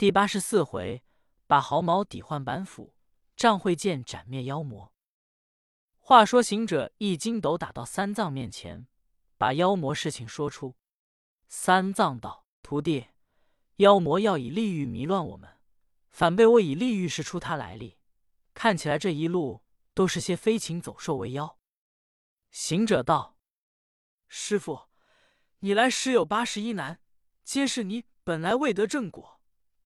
[0.00, 1.04] 第八十四回，
[1.46, 2.94] 把毫毛抵换板斧，
[3.36, 4.94] 仗会剑斩灭妖魔。
[5.98, 8.86] 话说行者一筋斗打到三藏面前，
[9.36, 10.74] 把妖魔事情说出。
[11.48, 13.08] 三藏道：“徒弟，
[13.76, 15.58] 妖魔要以利欲迷乱我们，
[16.08, 17.98] 反被我以利欲识出他来历。
[18.54, 19.62] 看起来这一路
[19.92, 21.58] 都是些飞禽走兽为妖。”
[22.50, 23.36] 行者道
[24.28, 24.88] ：“师傅，
[25.58, 27.02] 你来时有八十一难，
[27.44, 29.36] 皆是你本来未得正果。”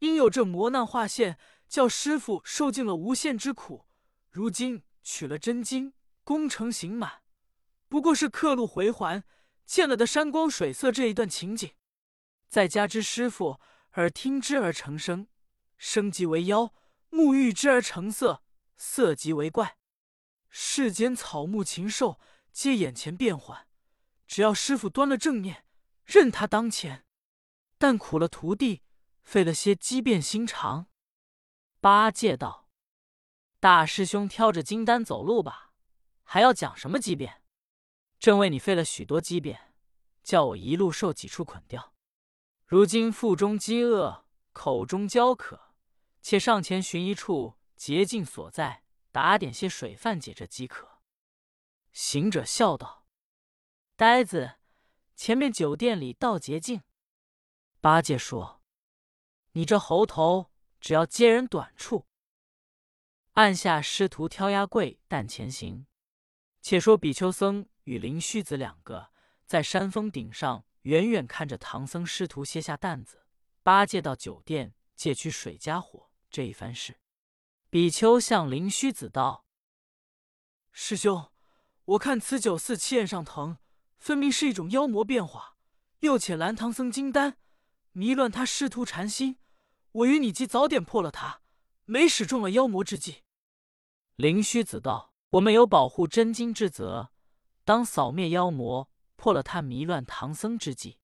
[0.05, 3.87] 因有这磨难化现，叫师傅受尽了无限之苦。
[4.31, 7.23] 如今取了真经，功成行满，
[7.89, 9.25] 不过是刻录回环，
[9.65, 11.73] 见了的山光水色这一段情景。
[12.49, 13.59] 再加之师傅
[13.95, 15.27] 耳听之而成声，
[15.79, 16.75] 声即为妖；
[17.09, 18.43] 目遇之而成色，
[18.77, 19.79] 色即为怪。
[20.51, 22.21] 世间草木禽兽
[22.53, 23.67] 皆眼前变幻，
[24.27, 25.65] 只要师傅端了正念，
[26.05, 27.07] 任他当前。
[27.79, 28.83] 但苦了徒弟。
[29.25, 30.87] 费了些机变心肠。
[31.81, 32.69] 八戒道
[33.59, 35.73] ：“大师兄挑着金丹走路吧，
[36.23, 37.43] 还要讲什么机变？
[38.21, 39.75] 正为你费了许多机变，
[40.23, 41.95] 叫我一路受几处捆掉。
[42.67, 45.75] 如今腹中饥饿，口中焦渴，
[46.23, 51.01] 且上前寻一处捷径所在，打点些水饭解这饥渴。”
[51.93, 53.07] 行者笑道
[53.97, 54.55] ：“呆子，
[55.15, 56.83] 前面酒店里道捷径。”
[57.81, 58.64] 八戒说。
[59.57, 62.07] 你这猴头，只要接人短处。
[63.35, 65.87] 按下师徒挑压柜担前行。
[66.61, 69.11] 且说比丘僧与灵虚子两个
[69.47, 73.27] 在山峰顶上远远看着唐僧师徒卸下担子，
[73.63, 76.99] 八戒到酒店借取水加火这一番事。
[77.71, 79.45] 比丘向灵虚子道
[80.73, 81.31] ：“师兄，
[81.85, 83.59] 我看此酒似气焰上腾，
[83.99, 85.57] 分明是一种妖魔变化。
[86.01, 87.39] 又且蓝唐僧金丹
[87.93, 89.39] 迷乱他师徒禅心。”
[89.95, 91.41] 我与你既早点破了他，
[91.85, 93.23] 没使中了妖魔之计。
[94.17, 97.13] 灵虚子道：“我们有保护真经之责，
[97.65, 100.99] 当扫灭妖魔，破了他迷乱唐僧之计。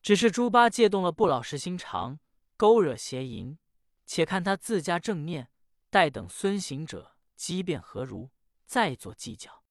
[0.00, 2.18] 只是猪八戒动了不老实心肠，
[2.56, 3.58] 勾惹邪淫，
[4.06, 5.50] 且看他自家正念，
[5.90, 8.30] 待等孙行者机变何如，
[8.64, 9.64] 再做计较。”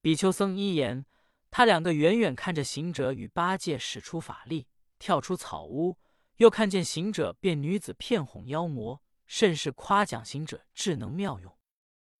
[0.00, 1.04] 比丘僧一言，
[1.50, 4.68] 他两个远远看着行者与八戒使出法力，
[4.98, 5.98] 跳出草屋。
[6.36, 11.56] 又看见行者变女子骗哄妖魔，甚是夸奖行者智能妙用。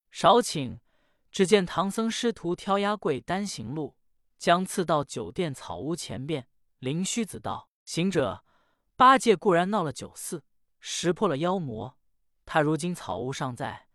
[0.09, 0.79] 少顷，
[1.31, 3.95] 只见唐僧师徒挑压柜单行路，
[4.37, 6.47] 将次到酒店草屋前边。
[6.79, 8.43] 灵虚子道：“行者，
[8.95, 10.43] 八戒固然闹了酒肆，
[10.79, 11.97] 识破了妖魔，
[12.45, 13.87] 他如今草屋尚在，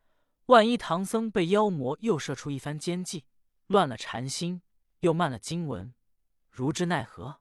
[0.46, 3.24] 万一唐僧被妖魔又设出一番奸计，
[3.66, 4.62] 乱了禅心，
[5.00, 5.94] 又慢了经文，
[6.50, 7.40] 如之奈何？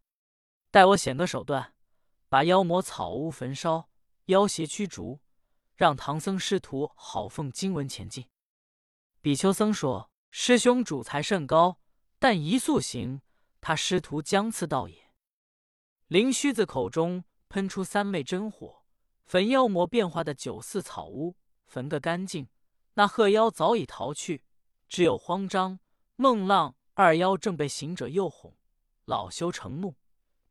[0.69, 1.73] 待我显个手段。”
[2.31, 3.89] 把妖魔草屋焚烧，
[4.27, 5.19] 妖邪驱逐，
[5.75, 8.25] 让唐僧师徒好奉经文前进。
[9.19, 11.81] 比丘僧说：“师兄主才甚高，
[12.19, 13.21] 但一速行，
[13.59, 15.11] 他师徒将次到也。”
[16.07, 18.85] 灵虚子口中喷出三昧真火，
[19.25, 22.47] 焚妖魔变化的九寺草屋焚个干净。
[22.93, 24.45] 那鹤妖早已逃去，
[24.87, 25.81] 只有慌张、
[26.15, 28.55] 孟浪二妖正被行者诱哄，
[29.07, 29.97] 恼羞成怒。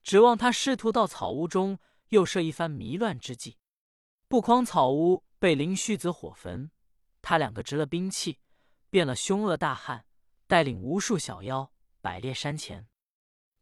[0.02, 1.78] 指望他师徒到草屋中
[2.08, 3.58] 又设一番迷乱之计，
[4.28, 6.70] 不匡草屋被灵虚子火焚，
[7.22, 8.40] 他两个执了兵器，
[8.88, 10.06] 变了凶恶大汉，
[10.46, 12.88] 带领无数小妖摆列山前，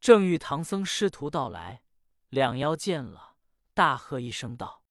[0.01, 1.83] 正遇唐僧师徒到来，
[2.29, 3.37] 两妖见了，
[3.75, 4.85] 大喝一声道：“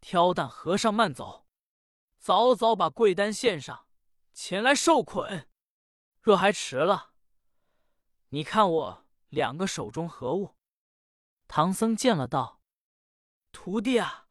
[0.00, 1.46] 挑担和尚慢走，
[2.18, 3.86] 早早把贵单献上，
[4.32, 5.48] 前来受捆。
[6.20, 7.10] 若还迟了，
[8.28, 9.01] 你看我。”
[9.32, 10.56] 两个手中何物？
[11.48, 12.60] 唐僧见了道
[13.50, 14.26] ：“徒弟啊，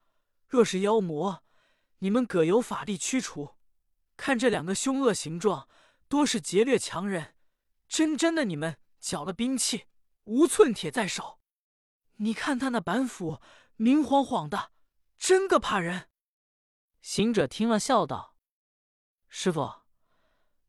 [0.48, 1.44] 若是妖魔，
[1.98, 3.56] 你们各有法力驱除。
[4.16, 5.68] 看这两个凶恶形状，
[6.08, 7.36] 多是劫掠强人。
[7.88, 9.88] 真真的，你们缴了兵器，
[10.26, 11.40] 无寸铁在手。
[12.18, 13.42] 你看他那板斧
[13.78, 14.72] 明晃晃的，
[15.18, 16.10] 真个怕人。”
[17.02, 18.36] 行者听了，笑道
[19.28, 19.82] ：“师傅，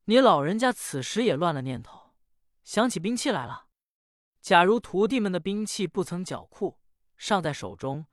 [0.06, 2.14] 你老人家此时也乱了念头，
[2.64, 3.67] 想起兵器来了。”
[4.43, 6.81] 假如徒弟们的兵器不曾缴库，
[7.17, 8.06] 尚在手中，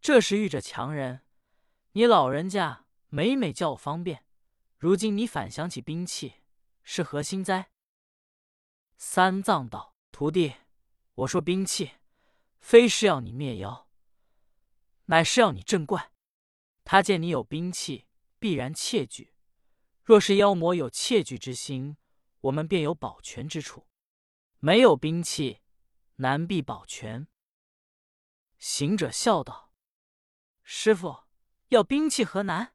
[0.00, 1.22] 这时遇着强人，
[1.90, 4.24] 你老人家每每叫我方便，
[4.78, 6.34] 如今你反想起兵器，
[6.84, 7.72] 是何心哉？
[8.96, 10.54] 三藏道：“徒弟，
[11.16, 11.90] 我说兵器，
[12.60, 13.88] 非是要你灭妖，
[15.06, 16.12] 乃是要你镇怪。
[16.84, 18.06] 他见你有兵器，
[18.38, 19.34] 必然窃据。
[20.04, 21.96] 若是妖魔有窃据之心，
[22.42, 23.88] 我们便有保全之处；
[24.60, 25.58] 没有兵器。”
[26.16, 27.26] 难必保全。
[28.58, 29.72] 行者笑道
[30.62, 31.24] ：“师傅
[31.68, 32.74] 要兵器何难？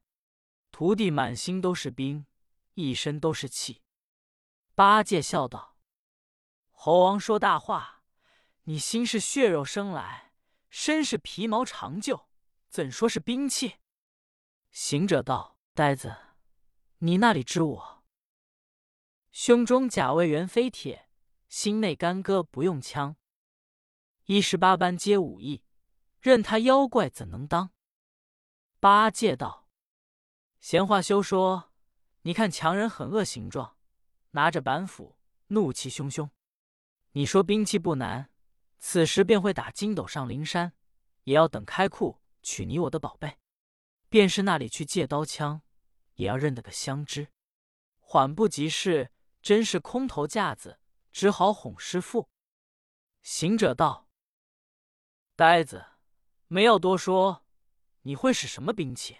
[0.70, 2.26] 徒弟满心都是兵，
[2.74, 3.82] 一身都是气。
[4.74, 5.78] 八戒笑道
[6.70, 8.04] ：“猴王说大话，
[8.64, 10.34] 你心是血肉生来，
[10.68, 12.28] 身是皮毛长就，
[12.68, 13.78] 怎说是兵器？”
[14.70, 16.16] 行者道：“呆子，
[16.98, 18.04] 你那里知我？
[19.32, 21.08] 胸中甲未圆非铁，
[21.48, 23.16] 心内干戈不用枪。
[24.30, 25.62] 一十八般皆武艺，
[26.20, 27.70] 任他妖怪怎能当？”
[28.78, 29.66] 八戒道
[30.60, 31.72] ：“闲话休说，
[32.22, 33.78] 你看强人狠恶形状，
[34.32, 35.16] 拿着板斧，
[35.46, 36.28] 怒气汹汹。
[37.12, 38.30] 你说兵器不难，
[38.78, 40.74] 此时便会打筋斗上灵山，
[41.24, 43.38] 也要等开库取你我的宝贝。
[44.10, 45.62] 便是那里去借刀枪，
[46.16, 47.28] 也要认得个相知。
[47.98, 49.10] 缓不及事，
[49.40, 50.78] 真是空头架子，
[51.12, 52.28] 只好哄师傅。”
[53.22, 54.06] 行者道
[55.38, 55.86] ：“呆子，
[56.48, 57.44] 没要多说。”
[58.02, 59.18] 你会使什么兵器？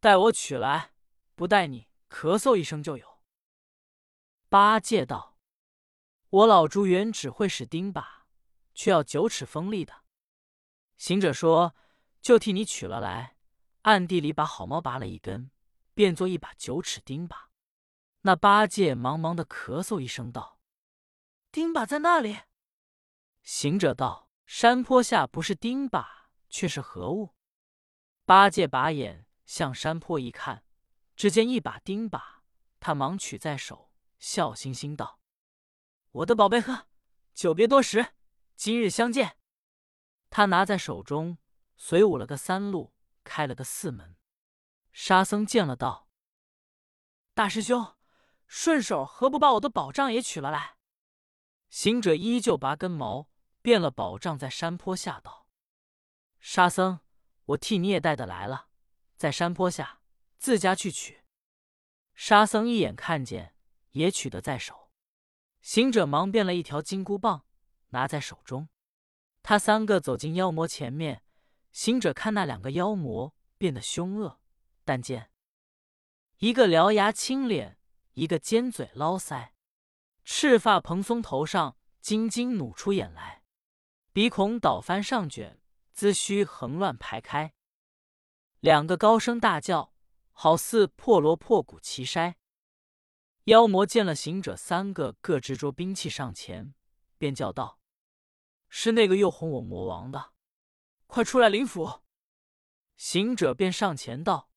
[0.00, 0.92] 待我取来，
[1.34, 3.22] 不待你咳嗽一声就有。
[4.50, 5.38] 八戒道
[6.28, 8.04] ：“我老猪原只会使钉耙，
[8.74, 10.04] 却要九尺锋利的。”
[10.98, 11.74] 行者说
[12.20, 13.38] ：“就替你取了来。”
[13.82, 15.50] 暗地里把好毛拔了一根，
[15.94, 17.46] 变作一把九尺钉耙。
[18.22, 20.60] 那八戒忙忙的咳嗽一声道
[21.50, 22.40] ：“钉耙在那里？”
[23.42, 26.04] 行者道：“山坡下不是钉耙，
[26.48, 27.36] 却是何物？”
[28.26, 30.64] 八戒把眼向山坡一看，
[31.14, 32.20] 只见一把钉耙，
[32.80, 35.20] 他忙取在手，笑嘻嘻道
[36.10, 36.88] ：“我的宝贝呵，
[37.32, 38.14] 久别多时，
[38.56, 39.38] 今日相见。”
[40.30, 41.38] 他拿在手中，
[41.76, 42.92] 随舞了个三路，
[43.22, 44.16] 开了个四门。
[44.90, 46.08] 沙僧见了，道
[47.34, 47.94] ：“大师兄，
[48.48, 50.76] 顺手何不把我的宝杖也取了来？”
[51.70, 53.28] 行者依旧拔根毛，
[53.62, 55.46] 变了宝杖，在山坡下道
[56.40, 57.00] ：“沙僧。”
[57.50, 58.68] 我替你也带的来了，
[59.16, 60.02] 在山坡下
[60.38, 61.24] 自家去取。
[62.14, 63.56] 沙僧一眼看见，
[63.90, 64.92] 也取得在手。
[65.60, 67.44] 行者忙变了一条金箍棒，
[67.88, 68.68] 拿在手中。
[69.42, 71.24] 他三个走进妖魔前面，
[71.72, 74.40] 行者看那两个妖魔变得凶恶，
[74.84, 75.32] 但见
[76.38, 77.78] 一个獠牙青脸，
[78.12, 79.50] 一个尖嘴捞腮，
[80.24, 83.39] 赤发蓬松，头上金睛弩出眼来，
[84.12, 85.60] 鼻孔倒翻上卷。
[85.92, 87.52] 髭须横乱排开，
[88.60, 89.92] 两个高声大叫，
[90.30, 92.36] 好似破锣破鼓齐筛。
[93.44, 96.74] 妖魔见了行者三个各执着兵器上前，
[97.18, 97.80] 便叫道
[98.70, 100.32] ：“是那个诱哄我魔王的，
[101.06, 102.00] 快出来领府！”
[102.96, 104.48] 行者便上前道：“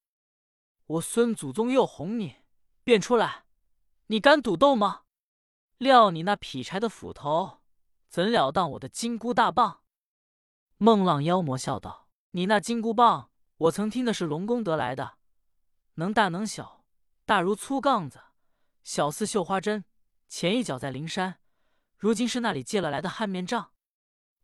[0.86, 2.38] 我孙祖宗诱哄你，
[2.86, 3.46] 便出来，
[4.08, 5.04] 你敢赌斗吗？
[5.78, 7.63] 料你那劈柴的斧头，
[8.14, 9.80] 怎了当我的金箍大棒？”
[10.78, 15.18] 孟浪妖魔笑道：“你那金箍棒，我曾听的是龙宫得来的，
[15.96, 16.86] 能大能小，
[17.26, 18.22] 大如粗杠子，
[18.84, 19.84] 小似绣花针。
[20.30, 21.40] 前一脚在灵山，
[21.98, 23.72] 如今是那里借了来的汉面杖。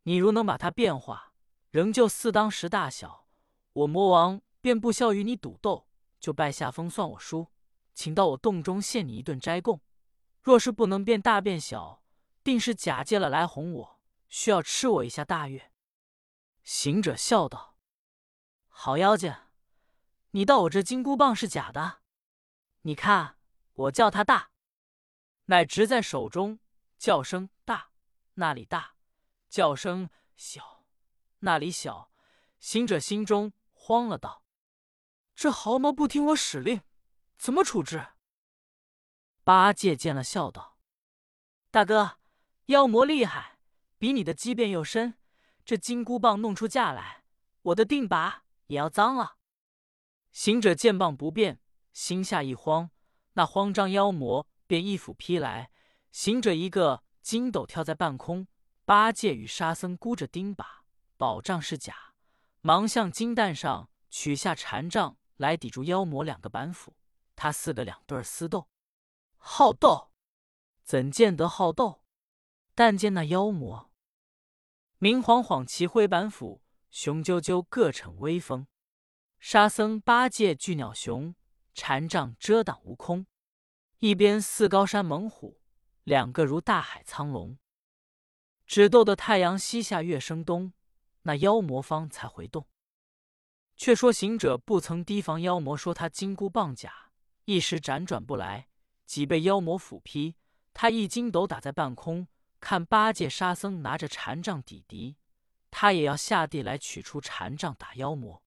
[0.02, 1.34] 你如能把它变化，
[1.70, 3.28] 仍旧似当时大小，
[3.74, 5.86] 我魔王便不笑与你赌斗，
[6.20, 7.46] 就拜下风算我输，
[7.94, 9.80] 请到我洞中献你一顿斋供。
[10.42, 12.02] 若是不能变大变小，
[12.44, 15.72] 定是假借了来哄我，需要吃我一下大月。”
[16.64, 17.78] 行者笑道
[18.68, 19.36] ：“好妖精，
[20.32, 22.02] 你道我这金箍棒是假的？
[22.82, 23.38] 你看
[23.74, 24.52] 我叫他大，
[25.46, 26.60] 乃执在手中，
[26.98, 27.92] 叫声大，
[28.36, 28.96] 那里大；
[29.50, 30.86] 叫声小，
[31.40, 32.12] 那里小。”
[32.60, 34.44] 行者心中慌了，道
[35.34, 36.82] ：“这毫毛不听我使令，
[37.38, 38.08] 怎么处置？”
[39.46, 40.78] 八戒见了，笑道
[41.72, 42.19] ：“大哥，
[42.70, 43.58] 妖魔厉害，
[43.98, 45.16] 比你的机变又深。”
[45.66, 47.24] 这金箍棒弄出架来，
[47.64, 49.38] 我的定把也要脏了。
[50.32, 51.60] 行者见棒不变，
[51.94, 52.92] 心下一慌，
[53.34, 55.72] 那慌张妖魔便一斧劈来。
[56.12, 58.48] 行者一个筋斗跳在半空，
[58.86, 60.64] 八戒与沙僧箍着钉耙，
[61.18, 62.14] 宝杖是假，
[62.62, 66.96] 忙向金蛋上取下禅杖来抵住妖魔两个板斧。
[67.36, 68.68] 他四个两对厮斗，
[69.38, 70.12] 好斗，
[70.84, 72.04] 怎见得好斗？
[72.80, 73.92] 但见那妖魔。
[75.00, 78.68] 明晃晃齐灰板斧，雄赳赳各逞威风。
[79.38, 81.36] 沙僧八戒巨鸟熊，
[81.74, 83.26] 禅杖遮挡悟空。
[83.98, 85.60] 一边似高山猛虎，
[86.06, 87.58] 两个如大海苍龙。
[88.66, 90.72] 只斗得太阳西下，月升东，
[91.24, 92.66] 那妖魔方才回动。
[93.76, 97.12] 却说行者不曾提防妖魔说他金箍棒假，
[97.44, 98.70] 一时辗转不来，
[99.06, 100.38] 几被妖魔斧劈。
[100.74, 102.30] 他一筋斗打在半空。
[102.60, 105.18] 看八戒、沙僧拿着禅杖抵敌，
[105.72, 108.42] 他也要下地来取出禅杖打妖魔。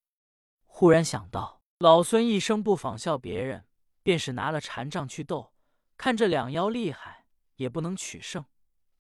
[0.67, 3.67] 忽然想到，老孙一生不仿效别人，
[4.03, 5.53] 便是拿了禅杖去斗，
[5.97, 7.27] 看这两妖厉害，
[7.57, 8.45] 也不能取胜。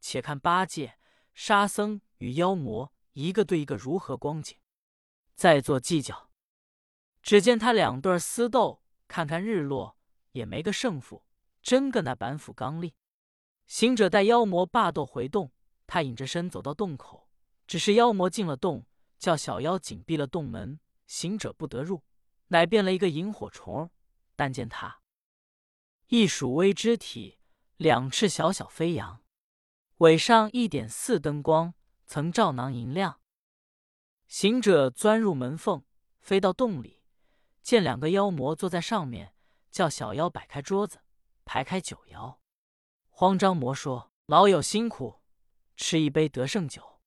[0.00, 0.98] 且看八戒、
[1.34, 4.58] 沙僧与妖魔一个对一个如何光景，
[5.34, 6.30] 再做计较。
[7.22, 9.96] 只见他两对厮斗，看看日落，
[10.32, 11.24] 也没个胜负，
[11.62, 12.94] 真个那板斧刚立。
[13.72, 15.50] 行者带妖魔霸斗回洞，
[15.86, 17.30] 他隐着身走到洞口，
[17.66, 18.84] 只是妖魔进了洞，
[19.18, 22.04] 叫小妖紧闭了洞门，行者不得入，
[22.48, 23.90] 乃变了一个萤火虫。
[24.36, 25.00] 但见他
[26.08, 27.38] 一鼠微肢体，
[27.78, 29.22] 两翅小小飞扬，
[29.96, 31.72] 尾上一点似灯光，
[32.04, 33.20] 曾照囊银亮。
[34.26, 35.82] 行者钻入门缝，
[36.20, 37.02] 飞到洞里，
[37.62, 39.34] 见两个妖魔坐在上面，
[39.70, 41.00] 叫小妖摆开桌子，
[41.46, 42.41] 排开酒肴。
[43.14, 45.20] 慌张魔说：“老友辛苦，
[45.76, 46.98] 吃一杯得胜酒。”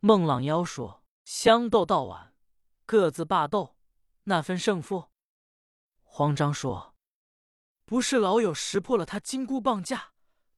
[0.00, 2.34] 孟浪妖说：“相斗到晚，
[2.86, 3.76] 各自罢斗，
[4.24, 5.10] 那分胜负？”
[6.02, 6.96] 慌张说
[7.84, 10.14] ：“不是老友识破了他金箍棒架，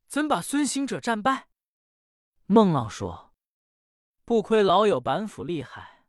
[0.07, 1.49] 怎把孙行者战败？”
[2.47, 3.35] 孟浪说
[4.25, 6.07] ：“不亏老友板斧厉害，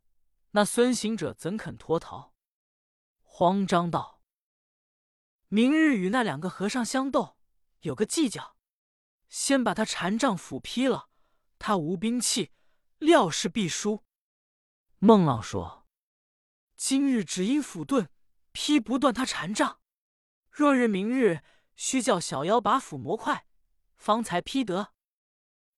[0.51, 2.33] 那孙行者怎肯脱逃？”
[3.23, 4.21] 慌张道
[5.49, 7.35] ：“明日与那两个和尚相斗。”
[7.83, 8.55] 有个计较，
[9.27, 11.09] 先把他禅杖斧劈了。
[11.59, 12.51] 他无兵器，
[12.97, 14.03] 料是必输。
[14.99, 15.85] 孟浪说
[16.77, 18.09] ：“今日只因斧钝，
[18.53, 19.81] 劈不断他禅杖。
[20.49, 21.43] 若日明日，
[21.75, 23.47] 须叫小妖把斧磨快，
[23.97, 24.93] 方才劈得。”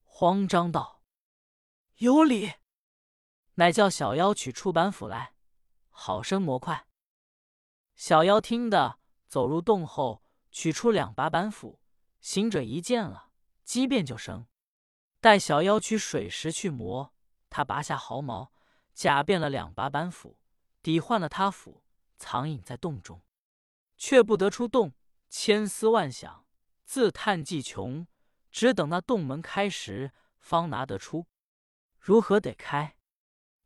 [0.06, 1.04] 慌张道
[1.98, 2.54] ：“有理。”
[3.58, 5.34] 乃叫小妖取出板斧来，
[5.90, 6.88] 好生磨快。
[7.96, 11.82] 小妖听得，走入洞后，取出两把板斧。
[12.25, 13.29] 行者一见了，
[13.63, 14.48] 机变就生。
[15.22, 17.13] 待小妖取水石去磨，
[17.51, 18.51] 他拔下毫毛，
[18.96, 20.39] 假变了两把板斧，
[20.82, 21.84] 抵换了他斧，
[22.17, 23.22] 藏隐在洞中，
[23.96, 24.94] 却不得出洞。
[25.29, 26.48] 千思万想，
[26.84, 28.08] 自叹既穷，
[28.50, 31.27] 只等那洞门开时，方拿得出。
[32.00, 32.98] 如何得开？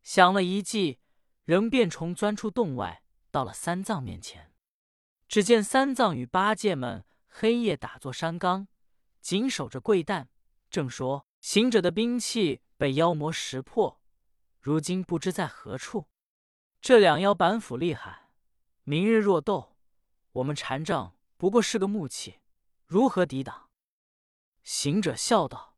[0.03, 0.99] 想了一计，
[1.45, 4.51] 仍变虫钻出洞外，到了三藏面前，
[5.29, 7.05] 只见三藏与八戒们。
[7.29, 8.67] 黑夜打坐山冈，
[9.21, 10.27] 紧守着贵担，
[10.69, 14.01] 正说行者的兵器被妖魔识破，
[14.59, 16.09] 如今不知在何处。
[16.81, 18.31] 这两妖板斧厉害，
[18.83, 19.77] 明日若斗，
[20.33, 22.39] 我们禅杖不过是个木器，
[22.85, 23.69] 如何抵挡？
[24.63, 25.77] 行者笑道：“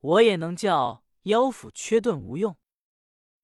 [0.00, 2.56] 我也能叫妖斧缺钝无用。”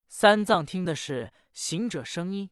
[0.08, 2.50] 三藏听的是行者声音，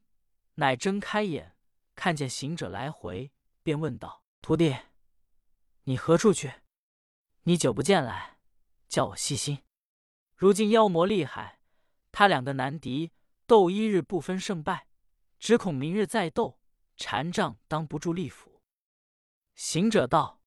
[0.55, 1.57] 乃睁开眼，
[1.95, 4.24] 看见行者来回，便问道。
[4.45, 4.77] 徒弟，
[5.85, 6.53] 你何处去？
[7.45, 8.37] 你久不见来，
[8.91, 9.63] 叫我细心。
[10.37, 11.61] 如今妖魔厉害，
[12.13, 13.11] 他两个难敌，
[13.47, 14.87] 斗一日不分胜败，
[15.39, 16.61] 只恐明日再斗，
[16.95, 18.61] 禅杖当不住力斧。
[19.55, 20.43] 行者道：“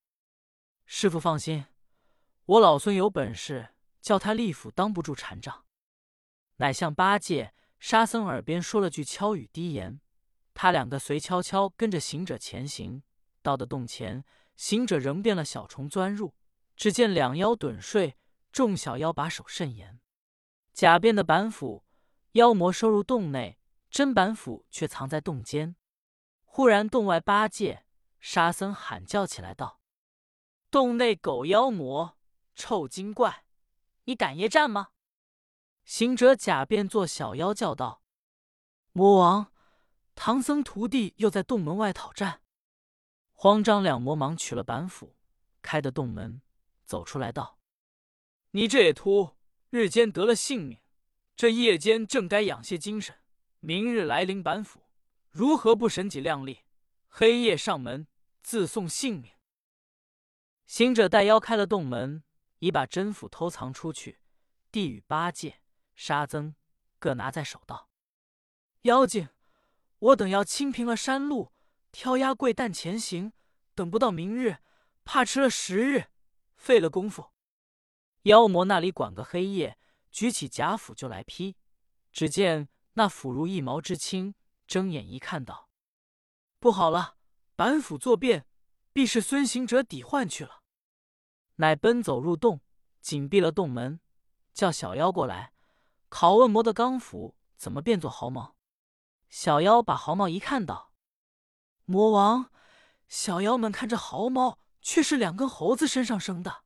[0.85, 1.65] 师傅放心，
[2.45, 5.65] 我老孙有本事，叫他力斧当不住禅杖。”
[6.57, 9.99] 乃向八戒、沙僧耳边说了句悄语低言，
[10.53, 13.01] 他两个随悄悄跟着行者前行。
[13.47, 14.25] 到的洞前，
[14.57, 16.35] 行者仍变了小虫钻入，
[16.75, 18.17] 只见两妖盹睡，
[18.51, 20.01] 众小妖把守甚严。
[20.73, 21.85] 假变的板斧，
[22.33, 23.57] 妖魔收入洞内，
[23.89, 25.77] 真板斧却藏在洞间。
[26.43, 27.85] 忽然洞外八戒、
[28.19, 29.79] 沙僧喊叫起来道
[30.69, 32.17] ：“洞内狗妖魔，
[32.53, 33.45] 臭精怪，
[34.03, 34.89] 你敢夜战吗？”
[35.85, 38.01] 行者假变作小妖叫道
[38.91, 39.53] ：“魔王，
[40.15, 42.41] 唐僧徒弟又在洞门外讨战。”
[43.39, 45.15] 慌张两魔忙取了板斧，
[45.61, 46.41] 开的洞门，
[46.85, 47.59] 走出来道
[48.49, 49.35] ：“你这野秃，
[49.69, 50.79] 日间得了性命，
[51.35, 53.15] 这夜间正该养些精神。
[53.59, 54.81] 明日来领板斧，
[55.29, 56.61] 如何不神己量力？
[57.09, 58.07] 黑夜上门，
[58.41, 59.31] 自送性命。”
[60.65, 62.23] 行者带妖开了洞门，
[62.57, 64.19] 已把真斧偷藏出去，
[64.71, 65.61] 递与八戒、
[65.93, 66.55] 沙僧
[66.97, 67.91] 各拿在手道
[68.81, 69.29] ：“妖精，
[69.99, 71.51] 我等要清平了山路。”
[71.99, 73.33] 挑压跪担前行，
[73.73, 74.57] 等不到明日，
[75.03, 76.11] 怕迟了十日，
[76.55, 77.31] 费了功夫。
[78.21, 79.79] 妖魔那里管个黑夜，
[80.11, 81.57] 举起假斧就来劈。
[82.11, 84.35] 只见那斧如一毛之轻，
[84.67, 85.71] 睁眼一看，道
[86.61, 87.17] ：“不好了，
[87.55, 88.45] 板斧作变，
[88.93, 90.61] 必是孙行者抵换去了。”
[91.57, 92.61] 乃奔走入洞，
[93.01, 93.99] 紧闭了洞门，
[94.53, 95.51] 叫小妖过来，
[96.11, 98.55] 拷问魔的钢斧怎么变作毫毛。
[99.29, 100.93] 小妖把毫毛一看，到：
[101.89, 102.51] 魔王，
[103.07, 106.65] 小妖们看这毫毛，却是两根猴子身上生的。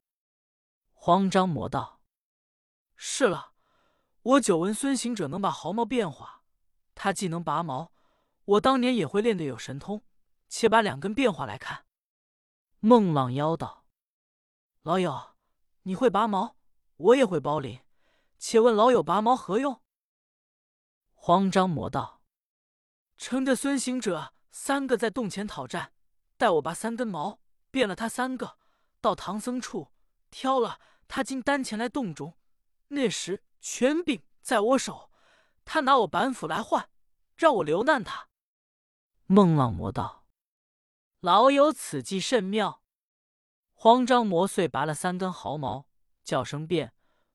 [0.94, 2.02] 慌张魔道
[2.98, 3.54] ：“是了，
[4.24, 6.42] 我久闻孙行者能把毫毛变化，
[6.96, 7.92] 他既能拔毛，
[8.46, 10.04] 我当年也会练得有神通，
[10.50, 11.86] 且把两根变化来看。”
[12.82, 13.86] 孟浪妖道
[14.82, 15.36] ：“老友，
[15.84, 16.56] 你会拔毛，
[16.98, 17.80] 我也会包林，
[18.40, 19.84] 且问老友拔毛何用？”
[21.14, 22.24] 慌张魔道
[23.18, 25.94] ：“乘着孙行者三个在洞前讨战，
[26.38, 27.40] 待我拔三根毛，
[27.72, 28.58] 变了他三个，
[29.00, 29.92] 到唐僧处
[30.30, 32.38] 挑了他金丹前来洞中，
[32.90, 35.10] 那时权柄在我手。”
[35.64, 36.90] 他拿我板斧来换，
[37.38, 38.28] 让我留难他。
[39.28, 40.26] 孟浪魔道
[41.22, 42.82] ：“老友此计甚妙。”
[43.74, 45.88] 慌张魔遂拔了三根毫毛，
[46.24, 46.94] 叫声变。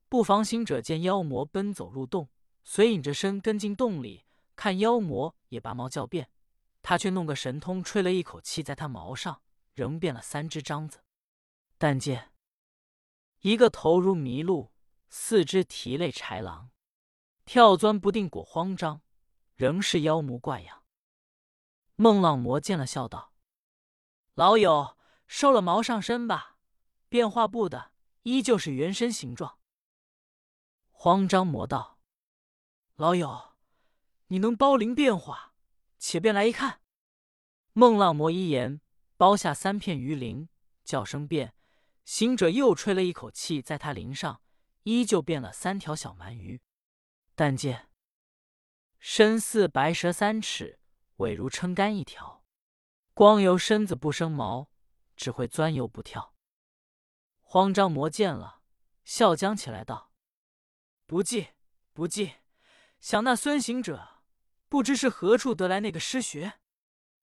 [0.08, 2.28] 不妨行者见妖魔奔走入洞，
[2.64, 4.25] 遂隐着身跟进洞里，
[4.56, 6.28] 看妖魔也拔毛叫变，
[6.88, 9.43] 他却弄个神通，吹了一口气在他毛上，
[9.75, 11.02] 仍变了三只獐子。
[11.78, 12.33] 但见
[13.40, 14.71] 一个头如麋鹿，
[15.09, 16.71] 四肢蹄类豺狼。
[17.45, 19.02] 跳钻不定，果慌张，
[19.57, 20.85] 仍是妖魔怪样。
[21.97, 23.35] 孟浪魔见了，笑道
[24.35, 26.57] ：“老友收了毛上身吧，
[27.09, 27.90] 变化不的，
[28.23, 29.59] 依旧是原身形状。”
[30.93, 31.99] 慌张魔道
[32.95, 33.57] ：“老友，
[34.28, 35.55] 你能包灵变化，
[35.98, 36.80] 且便来一看。”
[37.72, 38.80] 孟浪魔一言，
[39.16, 40.48] 包下三片鱼鳞，
[40.84, 41.54] 叫声变。
[42.04, 44.40] 行者又吹了一口气，在他鳞上，
[44.84, 46.62] 依旧变了三条小鳗鱼。
[47.34, 47.90] 但见
[48.98, 50.78] 身似白蛇三尺，
[51.16, 52.44] 尾如撑杆一条，
[53.12, 54.70] 光由身子不生毛，
[55.16, 56.34] 只会钻游不跳。
[57.42, 58.62] 慌张魔见了，
[59.04, 60.12] 笑将起来道
[61.06, 61.48] ：“不济
[61.92, 62.36] 不济，
[63.00, 64.15] 想那孙行者
[64.68, 66.54] 不知是何处得来那个师学，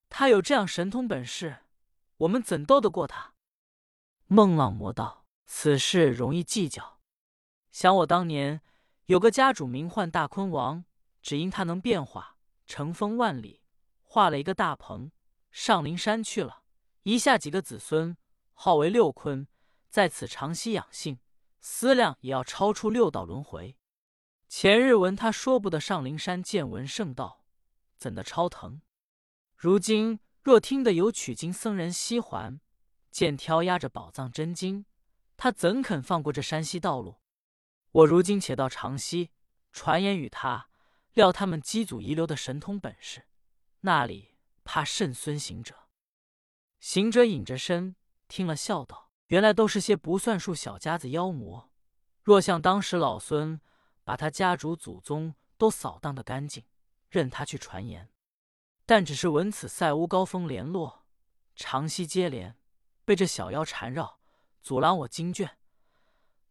[0.10, 1.60] 他有这样神通本事，
[2.18, 3.34] 我们怎斗得过他？”
[4.28, 7.00] 孟浪魔道：“此事容易计较，
[7.72, 8.62] 想我当年。”
[9.08, 10.86] 有个家主名唤大坤王，
[11.22, 13.62] 只因他能变化，乘风万里，
[14.02, 15.12] 画了一个大鹏，
[15.52, 16.64] 上灵山去了。
[17.04, 18.16] 遗下几个子孙，
[18.54, 19.46] 号为六坤，
[19.90, 21.20] 在此长息养性，
[21.60, 23.76] 思量也要超出六道轮回。
[24.56, 27.44] 前日闻他说不得上灵山见闻圣道，
[27.98, 28.84] 怎的超腾？
[29.58, 32.62] 如今若听得有取经僧人西还，
[33.10, 34.86] 见挑压着宝藏真经，
[35.38, 37.20] 他怎肯放过这山西道路？
[37.92, 39.32] 我如今且到长溪，
[39.72, 40.70] 传言与他，
[41.14, 43.24] 料他们机祖遗留的神通本事，
[43.80, 45.88] 那里怕甚孙行者？
[46.80, 47.96] 行者隐着身，
[48.28, 51.72] 听了笑道：“原来都是些不算数小家子妖魔。
[52.22, 53.60] 若像当时老孙
[54.04, 56.64] 把他家主祖宗都扫荡的干净，
[57.10, 58.10] 任他去传言。
[58.86, 61.06] 但只是闻此塞屋高峰联络，
[61.56, 62.58] 长溪接连，
[63.06, 64.20] 被这小妖缠绕，
[64.62, 65.58] 阻拦我经卷。”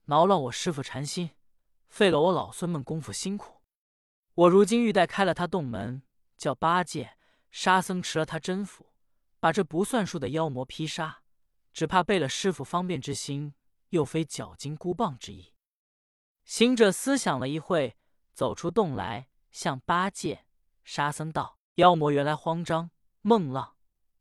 [0.06, 1.30] 挠乱我师傅禅心，
[1.88, 3.60] 费了我老孙们功夫辛苦。
[4.34, 6.02] 我如今欲待开了他洞门，
[6.38, 7.16] 叫八戒、
[7.50, 8.94] 沙僧持了他真斧，
[9.38, 11.22] 把这不算数的妖魔劈杀。
[11.72, 13.54] 只怕背了师傅方便之心，
[13.90, 15.54] 又非绞金箍棒之意。
[16.44, 17.96] 行者思想了一会，
[18.32, 20.46] 走出洞来，向八戒、
[20.84, 23.76] 沙僧道：“妖魔原来慌张，梦浪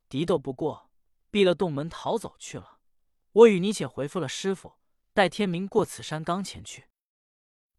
[0.08, 0.92] 敌斗不过，
[1.30, 2.80] 闭了洞门逃走去了。
[3.32, 4.76] 我与你且回复了师傅。”
[5.14, 6.86] 待天明过此山冈前去。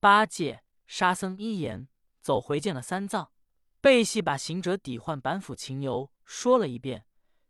[0.01, 1.89] 八戒、沙僧一言，
[2.21, 3.33] 走回见了三藏，
[3.81, 7.07] 背细把行者抵换板斧情由说了一遍。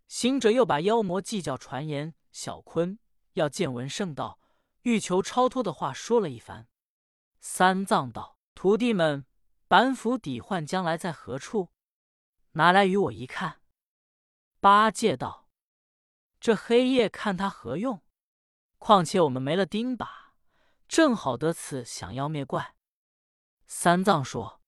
[0.06, 2.96] 行者又把妖魔计较传言，小坤
[3.32, 4.38] 要见闻圣道，
[4.82, 6.68] 欲求超脱的话说了一番。
[7.44, 9.26] 三藏道：“徒弟们，
[9.66, 11.72] 板斧抵换将来在何处？
[12.52, 13.60] 拿来与我一看。”
[14.60, 15.48] 八戒道
[16.38, 18.00] ：“这黑夜看他何用？”
[18.78, 20.08] 况且我们没了钉耙，
[20.86, 22.76] 正好得此降妖灭怪。
[23.66, 24.62] 三藏说：“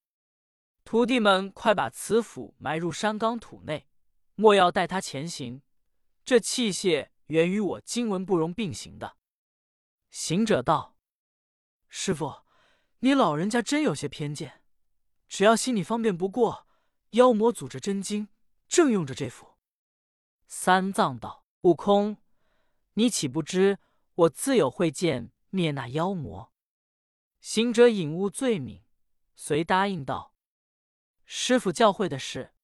[0.84, 3.88] 徒弟们快把此斧埋入山冈土内，
[4.34, 5.62] 莫要带他前行。
[6.24, 9.16] 这器械原与我经文不容并行的。”
[10.10, 10.96] 行者道
[11.88, 12.43] ：“师傅，
[13.04, 14.62] 你老人家真有些偏见。
[15.28, 16.66] 只要心里方便不过，
[17.10, 18.28] 妖魔组着真经，
[18.66, 19.58] 正用着这副。”
[20.48, 22.16] 三藏道：“悟空，
[22.94, 23.78] 你岂不知？”
[24.16, 26.54] 我自有会见灭那妖魔。
[27.40, 28.82] 行者引悟罪名，
[29.36, 30.32] 遂答应道
[31.26, 32.54] ：“师傅教诲的事，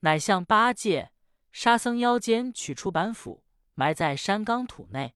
[0.00, 1.12] 乃向八戒、
[1.52, 5.14] 沙僧腰间取出板斧，埋在山冈土内。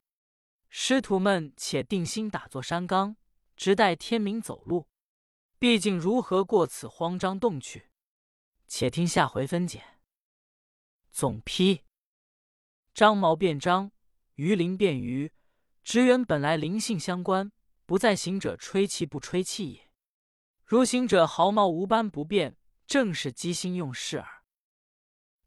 [0.68, 3.16] 师徒们且定心打坐山冈，
[3.56, 4.86] 直待天明走路。
[5.58, 7.90] 毕竟如何过此慌张洞去？
[8.68, 9.82] 且听下回分解。
[11.10, 11.82] 总批：
[12.92, 13.90] 张毛变张。
[14.34, 15.32] 鱼鳞变鱼，
[15.82, 17.50] 职员本来灵性相关，
[17.86, 19.90] 不在行者吹气不吹气也。
[20.62, 24.44] 如行者毫毛无斑不变，正是机心用事耳。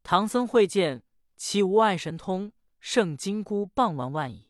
[0.02, 1.04] 唐僧会见
[1.36, 4.49] 其无碍神通，胜金箍棒玩万矣。